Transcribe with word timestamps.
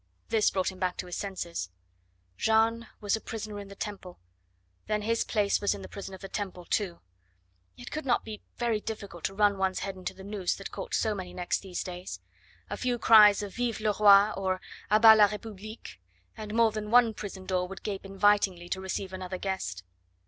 This 0.29 0.49
brought 0.49 0.71
him 0.71 0.79
back 0.79 0.97
to 0.97 1.05
his 1.05 1.15
senses. 1.15 1.69
Jeanne 2.35 2.87
was 3.01 3.15
a 3.15 3.21
prisoner 3.21 3.59
in 3.59 3.67
the 3.67 3.75
Temple; 3.75 4.17
then 4.87 5.03
his 5.03 5.23
place 5.23 5.61
was 5.61 5.75
in 5.75 5.83
the 5.83 5.87
prison 5.87 6.15
of 6.15 6.21
the 6.21 6.27
Temple, 6.27 6.65
too. 6.65 7.01
It 7.77 7.91
could 7.91 8.03
not 8.03 8.25
be 8.25 8.41
very 8.57 8.81
difficult 8.81 9.23
to 9.25 9.35
run 9.35 9.59
one's 9.59 9.81
head 9.81 9.95
into 9.95 10.15
the 10.15 10.23
noose 10.23 10.55
that 10.55 10.71
caught 10.71 10.95
so 10.95 11.13
many 11.13 11.35
necks 11.35 11.59
these 11.59 11.83
days. 11.83 12.19
A 12.67 12.77
few 12.77 12.97
cries 12.97 13.43
of 13.43 13.57
"Vive 13.57 13.79
le 13.79 13.91
roi!" 13.99 14.31
or 14.31 14.59
"A 14.89 14.99
bas 14.99 15.15
la 15.15 15.25
republique!" 15.25 16.01
and 16.35 16.55
more 16.55 16.71
than 16.71 16.89
one 16.89 17.13
prison 17.13 17.45
door 17.45 17.67
would 17.67 17.83
gape 17.83 18.03
invitingly 18.03 18.69
to 18.69 18.81
receive 18.81 19.13
another 19.13 19.37
guest. 19.37 19.83